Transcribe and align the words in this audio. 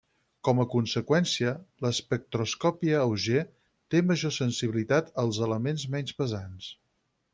Com 0.47 0.61
a 0.61 0.63
conseqüència, 0.69 1.51
l'espectroscòpia 1.85 2.97
Auger 3.03 3.43
té 3.95 4.01
major 4.13 4.33
sensibilitat 4.39 5.13
als 5.25 5.43
elements 5.49 5.87
menys 5.97 6.17
pesants. 6.23 6.73